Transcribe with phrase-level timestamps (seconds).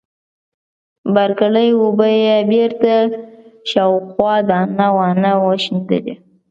[1.13, 2.93] بار کړې اوبه يې بېرته
[3.69, 6.13] شاوخوا دانه وانه وشيندلې.